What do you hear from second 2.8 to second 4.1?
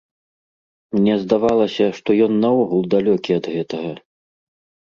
далёкі ад гэтага.